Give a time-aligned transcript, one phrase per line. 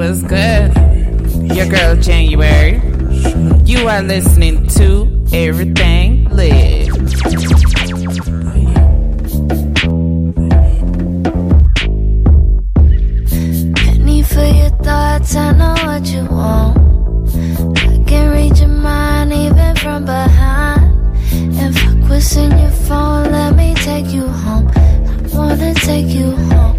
[0.00, 0.74] Was good?
[1.54, 2.80] Your girl January.
[3.66, 6.88] You are listening to Everything Lit.
[13.76, 16.78] Penny for your thoughts, I know what you want.
[17.76, 20.82] I can read your mind even from behind.
[21.60, 24.66] And fuck what's in your phone, let me take you home.
[24.74, 26.78] I wanna take you home.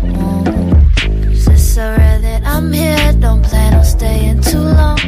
[1.23, 3.00] Cause it's so rare that I'm here
[3.31, 4.99] don't plan on staying too long.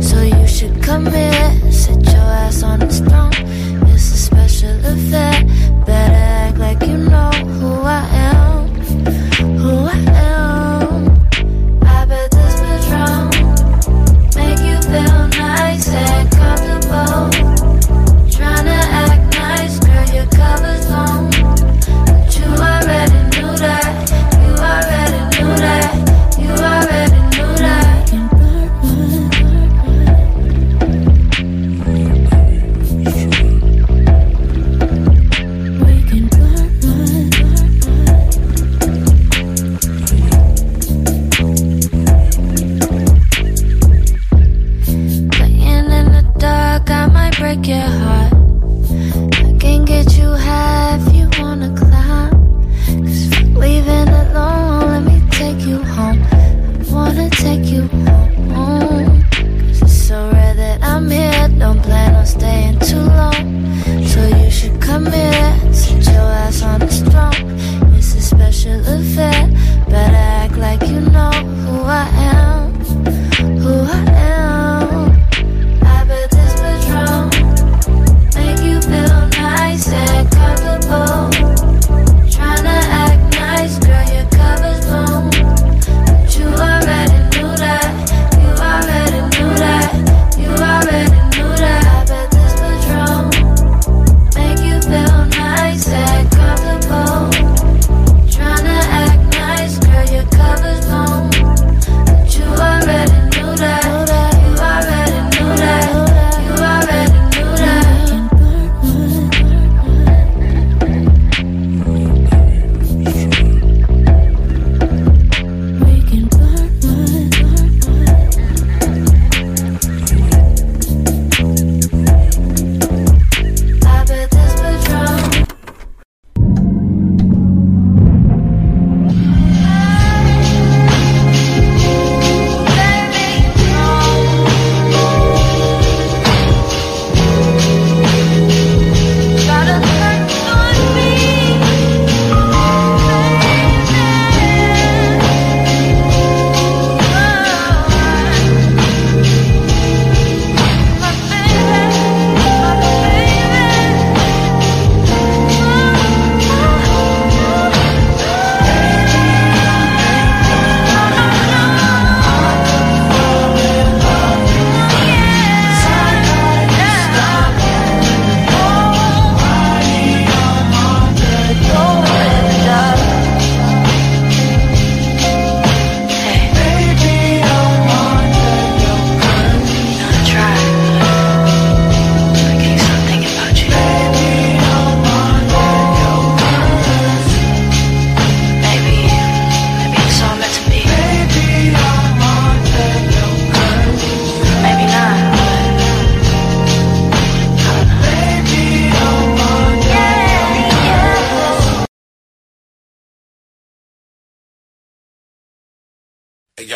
[0.00, 3.32] So you should come here, sit your ass on this throne.
[3.90, 5.55] It's a special affair.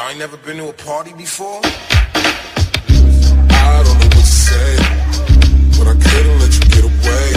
[0.01, 1.61] Y'all ain't never been to a party before?
[1.63, 1.73] I
[3.85, 4.77] don't know what to say,
[5.77, 7.30] but I couldn't let you get away.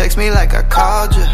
[0.00, 1.28] Text me like I called ya.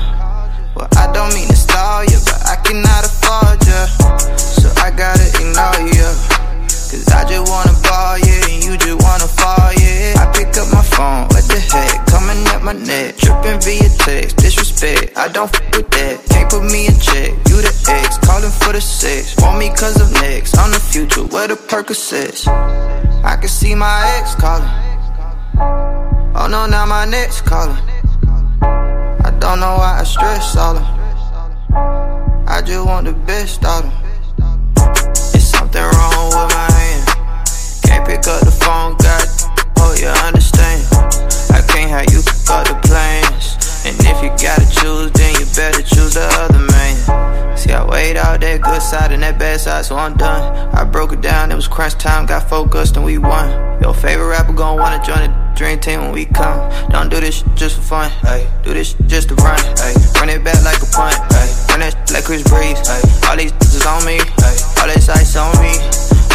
[0.74, 3.86] Well, I don't mean to stall ya, but I cannot afford ya.
[4.34, 6.10] So I gotta ignore ya.
[6.90, 10.18] Cause I just wanna ball, yeah, and you just wanna fall, yeah.
[10.18, 12.06] I pick up my phone, what the heck?
[12.10, 15.16] Coming at my neck, tripping via text, disrespect.
[15.16, 17.30] I don't f with that, can't put me in check.
[17.46, 17.70] You the
[18.02, 19.36] ex, calling for the sex.
[19.38, 22.48] Want me cause of next, I'm the future, where the Percocets.
[23.22, 24.74] I can see my ex calling.
[26.34, 27.95] Oh no, now my next calling.
[29.46, 30.84] Don't know why I stress all them.
[32.48, 35.12] I just want the best out of them.
[35.38, 37.06] It's something wrong with my hand.
[37.86, 39.22] Can't pick up the phone, God.
[39.78, 40.82] Oh, you understand.
[41.54, 43.54] I can't have you pick up the plans.
[43.86, 47.56] And if you gotta choose, then you better choose the other man.
[47.56, 50.45] See, I weighed out that good side and that bad side, so I'm done.
[51.56, 53.80] It was crunch time, got focused, and we won.
[53.80, 56.70] Your favorite rapper gon' wanna join the dream team when we come.
[56.90, 58.46] Don't do this just for fun, hey.
[58.62, 59.96] Do this just to run, hey.
[60.20, 61.48] Run it back like a punt, hey.
[61.72, 63.00] Run that shit like Chris Breeze, hey.
[63.24, 64.56] All these is on me, hey.
[64.84, 65.72] All this ice on me,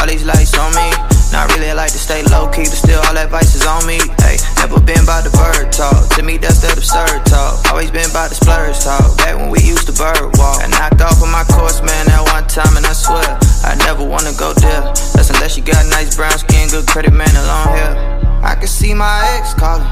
[0.02, 0.90] all these lights on me.
[1.32, 4.04] Not really, like to stay low key, but still all that vice is on me.
[4.20, 6.12] Hey, never been by the bird talk.
[6.18, 7.64] To me, that's that absurd talk.
[7.72, 9.16] Always been by the splurge talk.
[9.18, 10.60] Back when we used to bird walk.
[10.60, 13.24] I knocked off of my course, man, that one time, and I swear
[13.64, 15.11] I never wanna go there.
[15.52, 18.42] Unless got nice brown skin, good credit, man, and long hair.
[18.42, 19.86] I can see my ex calling.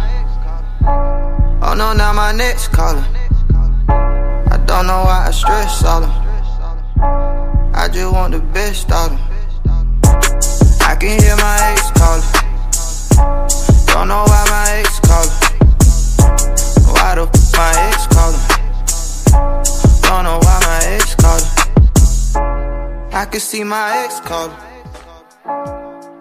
[1.61, 3.03] Oh no, now my next calling.
[3.89, 6.11] I don't know why I stress all them.
[7.75, 9.27] I just want the best out of them.
[10.79, 12.23] I can hear my ex calling.
[13.87, 15.35] Don't know why my ex calling.
[16.87, 18.45] Why the f my ex calling?
[20.03, 21.51] Don't know why my ex calling.
[23.11, 24.68] I can see my ex calling.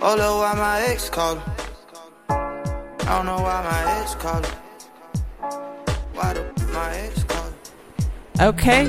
[0.01, 1.43] Look, why my ex calling?
[2.29, 4.51] I don't know why my ex calling.
[6.15, 7.55] Why the my ex calling?
[8.41, 8.87] Okay,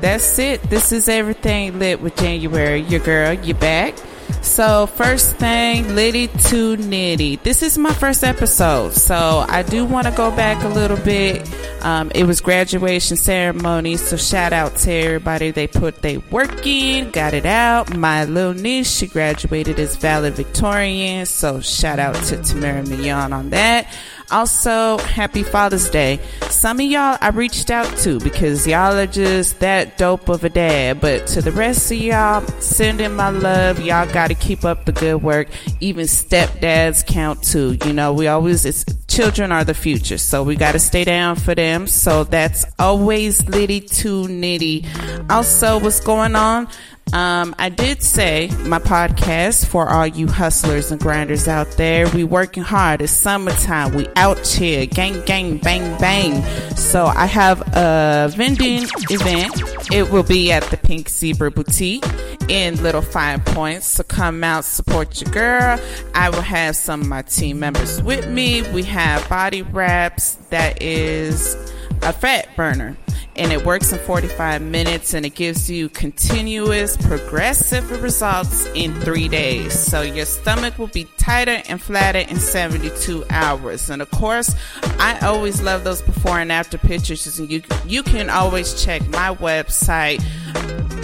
[0.00, 0.62] that's it.
[0.64, 2.80] This is everything lit with January.
[2.82, 3.94] Your girl, you back.
[4.42, 7.42] So, first thing, Liddy to Nitty.
[7.42, 11.48] This is my first episode, so I do want to go back a little bit.
[11.84, 15.50] Um, it was graduation ceremony, so shout out to everybody.
[15.50, 17.96] They put their work in, got it out.
[17.96, 23.86] My little niece, she graduated as valedictorian, so shout out to Tamara Mignon on that.
[24.32, 26.20] Also, happy Father's Day.
[26.42, 30.48] Some of y'all I reached out to because y'all are just that dope of a
[30.48, 31.00] dad.
[31.00, 33.80] But to the rest of y'all, sending my love.
[33.80, 35.48] Y'all got to keep up the good work.
[35.80, 37.76] Even stepdads count too.
[37.84, 40.18] You know, we always, it's, children are the future.
[40.18, 41.86] So we got to stay down for them.
[41.86, 45.30] So that's always litty to nitty.
[45.30, 46.68] Also, what's going on?
[47.12, 52.08] Um, I did say my podcast for all you hustlers and grinders out there.
[52.08, 53.02] We working hard.
[53.02, 53.94] It's summertime.
[53.94, 54.86] We out here.
[54.86, 56.44] Gang, gang, bang, bang.
[56.76, 59.60] So I have a vending event.
[59.92, 62.04] It will be at the Pink Zebra Boutique
[62.48, 63.86] in Little Five Points.
[63.86, 65.80] So come out, support your girl.
[66.14, 68.62] I will have some of my team members with me.
[68.70, 71.56] We have body wraps that is
[72.02, 72.96] a fat burner
[73.36, 79.28] and it works in 45 minutes and it gives you continuous progressive results in three
[79.28, 79.78] days.
[79.78, 83.88] So your stomach will be tighter and flatter in 72 hours.
[83.88, 84.54] And of course,
[84.98, 87.38] I always love those before and after pictures.
[87.38, 90.20] And you, you can always check my website,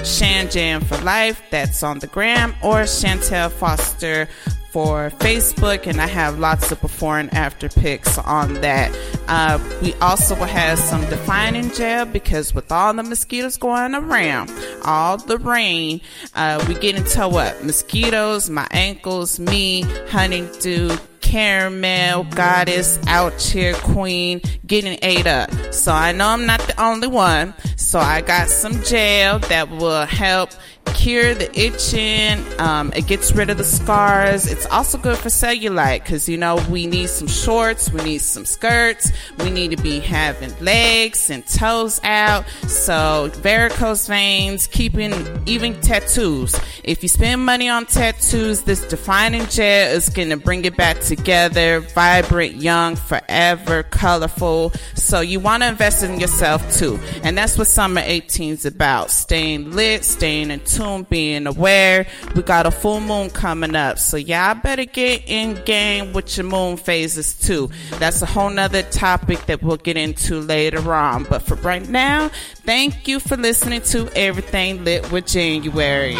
[0.04, 4.28] Shan Jam for Life, that's on the gram, or Chantel Foster
[4.70, 8.96] for Facebook, and I have lots of before and after pics on that.
[9.28, 14.50] Uh, we also will have some defining gel because with all the mosquitoes going around,
[14.84, 16.00] all the rain,
[16.34, 17.64] uh, we get into what?
[17.64, 20.96] Mosquitoes, my ankles, me, honeydew,
[21.26, 27.08] caramel goddess out here queen getting ate up so i know i'm not the only
[27.08, 30.50] one so i got some gel that will help
[30.94, 32.44] cure the itching.
[32.58, 34.46] Um, it gets rid of the scars.
[34.46, 38.44] It's also good for cellulite because you know we need some shorts, we need some
[38.44, 42.48] skirts, we need to be having legs and toes out.
[42.68, 45.12] So varicose veins, keeping
[45.46, 46.58] even tattoos.
[46.84, 51.00] If you spend money on tattoos, this defining gel is going to bring it back
[51.00, 54.72] together, vibrant, young, forever, colorful.
[54.94, 59.10] So you want to invest in yourself too, and that's what summer 18 is about:
[59.10, 60.75] staying lit, staying in tune
[61.08, 62.06] being aware.
[62.34, 63.98] We got a full moon coming up.
[63.98, 67.70] So y'all better get in game with your moon phases too.
[67.98, 71.24] That's a whole nother topic that we'll get into later on.
[71.24, 72.28] But for right now,
[72.64, 76.16] thank you for listening to Everything Lit with January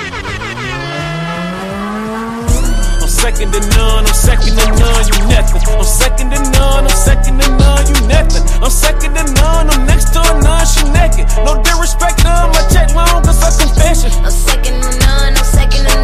[3.26, 5.62] second to none, I'm second to none, you nothing.
[5.66, 8.44] I'm second to none, I'm second to none, you nothing.
[8.62, 11.26] I'm second to none, I'm next to none, she naked.
[11.42, 14.12] No disrespect, none, my check long, cause I confession.
[14.22, 15.95] I'm second to none, I'm second to none,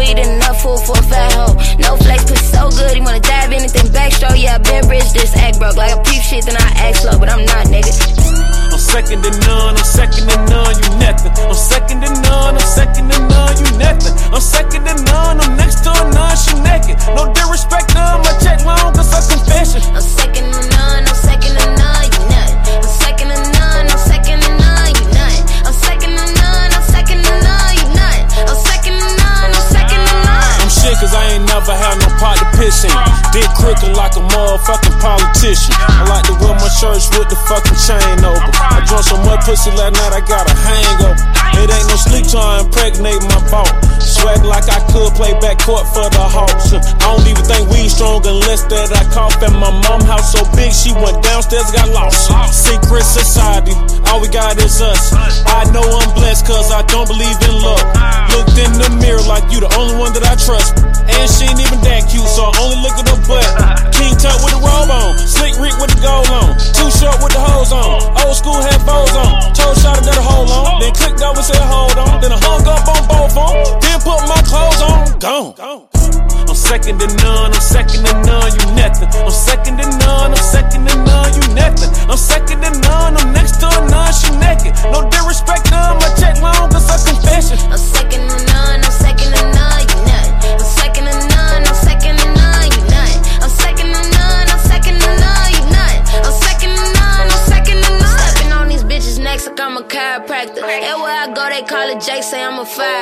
[0.00, 1.52] weed enough food for a fat hoe.
[1.76, 4.40] No flex, pussy so good, he wanna dive anything backstroke.
[4.40, 5.76] Yeah, I been rich, this act broke.
[5.76, 7.92] Like a peep shit, then I act slow, but I'm not, nigga.
[8.72, 11.32] I'm second to none, I'm second to none, you nothing.
[11.36, 14.14] I'm second to none, I'm second to none, you nothing.
[14.32, 15.49] I'm second to none, I'm
[39.44, 41.16] pussy last night, I got a hangover.
[41.60, 43.72] It ain't no sleep till I impregnate my vault.
[45.30, 46.74] Play back court for the Hawks.
[46.74, 50.42] I don't even think we strong unless that I cough at my mom house so
[50.56, 52.30] big she went downstairs, got lost.
[52.50, 53.74] Secret society,
[54.10, 55.12] all we got is us.
[55.46, 57.82] I know I'm blessed cause I don't believe in luck.
[58.34, 60.78] Looked in the mirror like you the only one that I trust.
[61.10, 63.46] And she ain't even that cute, so I only look at her butt.
[63.94, 67.34] King Tut with the robe on, Slick Rick with the gold on, Too short with
[67.34, 69.52] the hose on, old school had bows on.
[69.54, 72.62] Told shot got a hold on, then clicked over said hold on, then I hung
[72.66, 75.19] up on both on, then put my clothes on.
[76.70, 79.10] Second to none, I'm second to none, you nothing.
[79.20, 81.90] I'm second to none, I'm second to none, you nothing.
[82.08, 84.72] I'm second to none, I'm next to none, she naked.
[84.88, 87.58] No disrespect to my check long, cause I confession.
[87.68, 90.32] I'm second to none, I'm second to none, you nothing.
[90.56, 93.20] I'm second to none, I'm second to none, you nothing.
[93.44, 96.02] I'm second to none, I'm second to none, you nothing.
[96.22, 98.18] I'm second to none, I'm second to none.
[98.30, 100.64] Stepping on these bitches' necks like I'm a chiropractor.
[100.64, 102.99] Everywhere I go, they call it Jay, say I'm a fire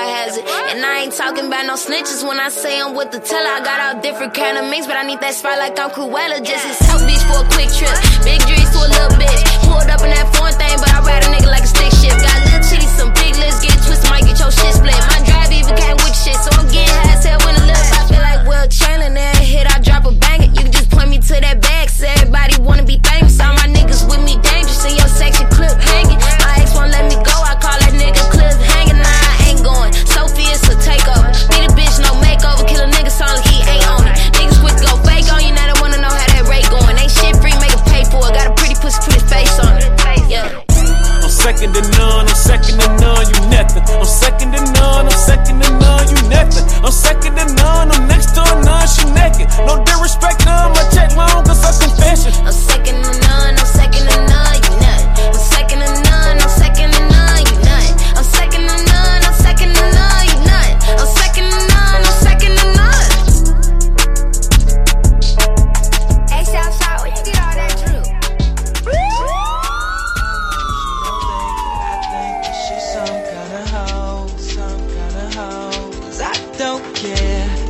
[1.08, 3.48] ain't talking about no snitches when I say I'm with the teller.
[3.48, 6.44] I got all different kind of mix, but I need that spot like I'm Cruella.
[6.44, 7.96] Just a South Beach for a quick trip.
[8.28, 9.40] Big dreams to a little bitch.
[9.64, 12.20] Pulled up in that foreign thing, but I ride a nigga like a stick shift.
[12.20, 15.00] Got little titties, some big lips, get twisted, might get your shit split.
[15.08, 17.88] My drive even came with shit, so I'm getting high as hell when the lips.
[17.88, 20.52] I feel like Wilt Chamberlain, there hit, I drop a banger.
[20.52, 23.40] You can just point me to that bag, so everybody wanna be famous.
[23.40, 26.20] All my niggas with me dangerous, and your sexy clip hanging.
[26.44, 27.27] My ex won't let me go,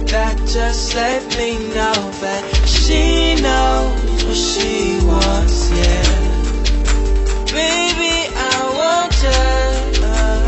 [0.09, 6.03] That just let me know that she knows what she wants, yeah.
[7.53, 9.69] Baby, I want her.
[10.03, 10.39] Uh,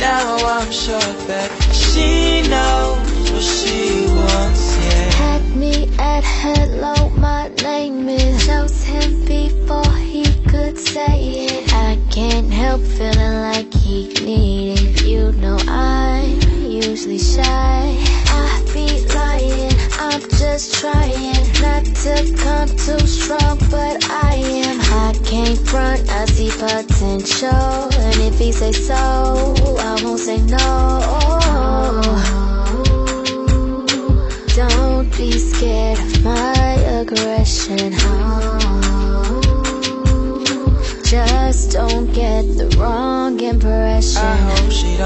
[0.00, 5.10] now I'm sure that she knows what she wants, yeah.
[5.20, 8.46] Had me at hello, my name is.
[8.46, 11.74] Chose him before he could say it.
[11.74, 14.79] I can't help feeling like he needed.
[15.10, 17.42] You know I'm usually shy.
[17.42, 24.80] I be lying, I'm just trying not to come too strong, but I am.
[24.80, 29.79] I can't front, I see potential, and if he say so,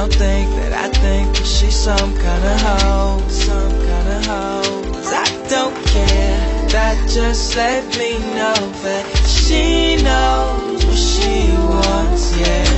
[0.04, 4.92] don't think that I think that she's some kind of hoe, some kind of hoe.
[4.92, 6.68] 'Cause I don't care.
[6.68, 11.32] That just let me know that she knows what she
[11.72, 12.68] wants, yeah.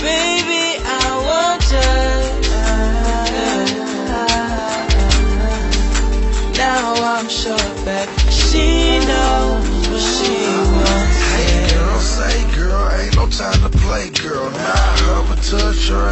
[0.00, 2.08] Baby, I want her.
[6.56, 10.36] Now I'm sure that she knows what she
[10.72, 14.48] wants, Hey girl, say girl, ain't no time to play, girl.
[14.50, 15.31] Nah, her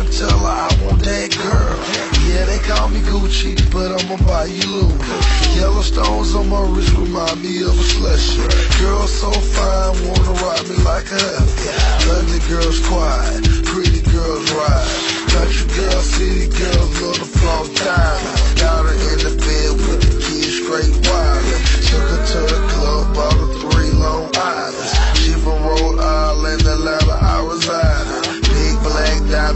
[0.01, 1.77] and tell her I want that girl.
[2.29, 5.57] Yeah, they call me Gucci, but I'ma buy you Louis.
[5.57, 8.41] Yellow stones on my wrist remind me of a slushy.
[8.81, 12.17] Girl so fine, wanna ride me like a heifer.
[12.17, 14.89] Ugly girls quiet, pretty girls ride.
[15.37, 17.69] Country girls, city girls, the floss.
[18.57, 21.45] Got her in the bed with the kids straight wild.
[21.89, 24.70] Took her to the club, bought her three Long Islands.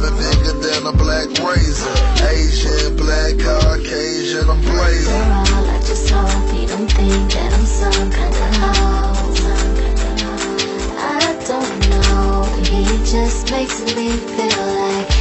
[0.05, 1.91] Diamond, bigger than a black razor.
[2.29, 5.13] Asian, black, Caucasian, I'm blazing.
[5.13, 7.65] Girl, I just hope he don't think that I'm.
[7.65, 9.25] Some kind of hoe.
[10.97, 12.45] I don't know.
[12.65, 15.14] He just makes me feel like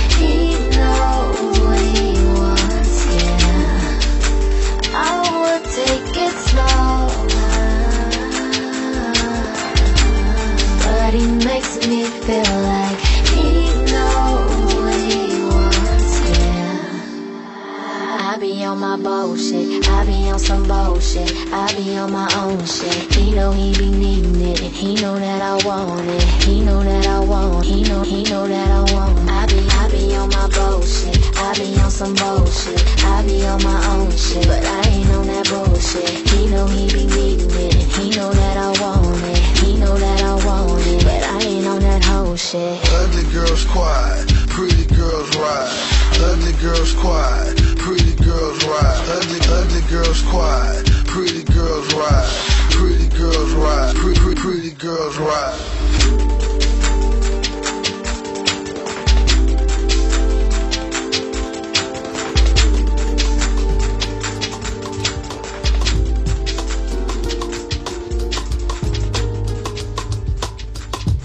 [47.78, 49.06] pretty girls ride.
[49.08, 49.82] Ugly, ugly
[51.06, 52.26] pretty girls ride.
[52.72, 55.60] Pretty girls ride, pretty, pretty, pretty girls ride.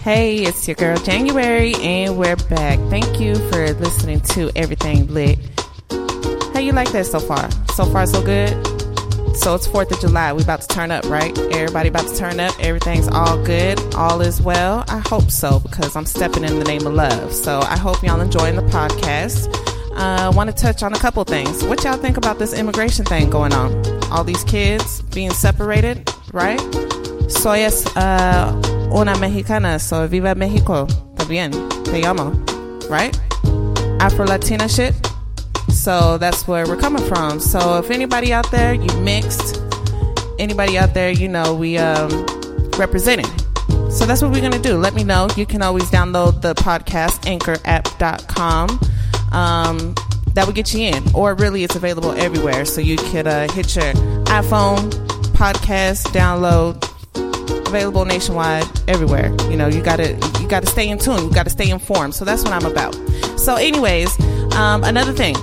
[0.03, 2.79] Hey, it's your girl January, and we're back.
[2.89, 5.39] Thank you for listening to Everything Lit.
[6.69, 7.51] You like that so far?
[7.73, 8.51] So far, so good.
[9.39, 10.35] So it's Fourth of July.
[10.35, 11.37] We about to turn up, right?
[11.55, 12.55] Everybody about to turn up.
[12.61, 13.81] Everything's all good.
[13.95, 14.85] All is well.
[14.87, 17.33] I hope so because I'm stepping in the name of love.
[17.33, 19.49] So I hope y'all enjoying the podcast.
[19.97, 21.65] I uh, want to touch on a couple things.
[21.65, 23.73] What y'all think about this immigration thing going on?
[24.13, 26.61] All these kids being separated, right?
[27.31, 28.53] Soy es uh,
[28.95, 30.85] una mexicana, so viva Mexico.
[30.85, 31.51] Está bien,
[31.85, 32.35] te llamo,
[32.91, 33.19] right?
[34.03, 35.08] Afro Latina shit.
[35.79, 37.39] So that's where we're coming from.
[37.39, 39.63] So if anybody out there, you mixed,
[40.39, 42.27] anybody out there, you know, we um,
[42.77, 43.27] representing.
[43.89, 44.77] So that's what we're gonna do.
[44.77, 45.29] Let me know.
[45.37, 48.71] You can always download the podcast anchorapp.com
[49.33, 49.95] um,
[50.35, 51.03] that would get you in.
[51.15, 52.65] Or really, it's available everywhere.
[52.65, 53.93] So you could uh, hit your
[54.25, 54.91] iPhone,
[55.33, 56.85] podcast, download,
[57.69, 59.35] available nationwide, everywhere.
[59.49, 61.23] You know, you gotta you gotta stay in tune.
[61.23, 62.17] You gotta stay informed.
[62.17, 62.95] So that's what I'm about.
[63.39, 64.19] So, anyways,
[64.55, 65.37] um, another thing.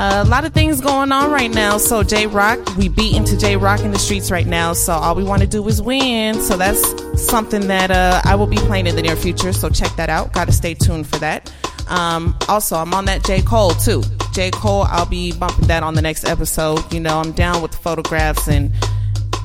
[0.00, 1.76] A lot of things going on right now.
[1.76, 4.72] So Jay Rock, we beat into Jay Rock in the streets right now.
[4.72, 6.40] So all we want to do is win.
[6.40, 6.80] So that's
[7.20, 9.52] something that uh, I will be playing in the near future.
[9.52, 10.32] So check that out.
[10.32, 11.52] Got to stay tuned for that.
[11.88, 13.42] Um, also, I'm on that J.
[13.42, 14.04] Cole too.
[14.32, 14.52] J.
[14.52, 16.92] Cole, I'll be bumping that on the next episode.
[16.92, 18.70] You know, I'm down with the photographs and,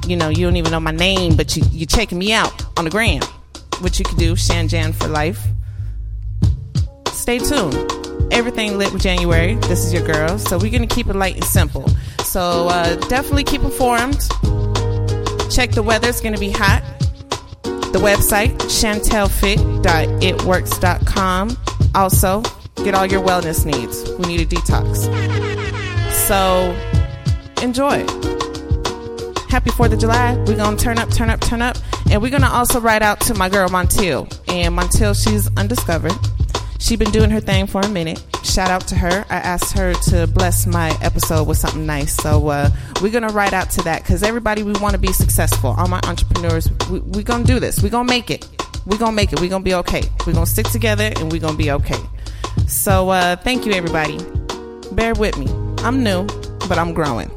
[0.05, 2.85] you know, you don't even know my name, but you, you're checking me out on
[2.85, 3.23] the gram.
[3.79, 5.43] What you can do, Shanjan for life.
[7.07, 8.12] Stay tuned.
[8.31, 9.55] Everything lit with January.
[9.55, 10.37] This is your girl.
[10.37, 11.89] So we're going to keep it light and simple.
[12.23, 14.21] So uh, definitely keep informed.
[15.51, 16.07] Check the weather.
[16.09, 16.83] It's going to be hot.
[17.63, 21.57] The website, chantelfit.itworks.com.
[21.93, 22.41] Also,
[22.77, 24.03] get all your wellness needs.
[24.17, 25.03] We need a detox.
[26.11, 26.75] So,
[27.61, 28.03] enjoy.
[29.47, 30.35] Happy 4th of July.
[30.47, 31.77] We're going to turn up, turn up, turn up.
[32.09, 34.27] And we're going to also write out to my girl Montiel.
[34.47, 36.17] And Montiel, she's undiscovered.
[36.83, 38.21] She's been doing her thing for a minute.
[38.43, 39.25] Shout out to her.
[39.29, 42.13] I asked her to bless my episode with something nice.
[42.13, 42.69] So uh,
[43.01, 45.75] we're going to write out to that because everybody, we want to be successful.
[45.77, 47.81] All my entrepreneurs, we're we going to do this.
[47.81, 48.49] We're going to make it.
[48.85, 49.39] We're going to make it.
[49.39, 50.01] We're going to be okay.
[50.27, 51.99] We're going to stick together and we're going to be okay.
[52.67, 54.17] So uh, thank you, everybody.
[54.91, 55.47] Bear with me.
[55.85, 56.25] I'm new,
[56.67, 57.31] but I'm growing.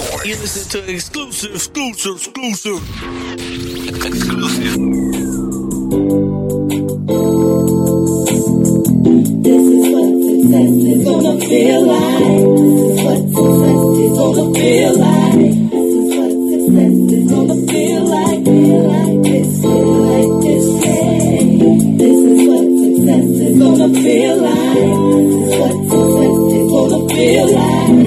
[0.00, 0.26] Exclusive.
[0.26, 2.80] You listen to exclusive, exclusive, exclusive,
[4.06, 4.76] exclusive.
[9.42, 12.18] This is what success is gonna feel like.
[12.56, 15.36] This is what success is gonna feel like.
[15.70, 18.40] This is what success is gonna feel like.
[18.40, 20.64] Feel like this, feel like this.
[20.82, 21.56] Hey,
[22.00, 24.74] this is what success is gonna feel like.
[24.74, 27.99] This is what success is gonna feel like.